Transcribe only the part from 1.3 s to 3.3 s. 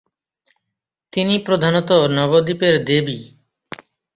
প্রধানত নবদ্বীপের দেবী।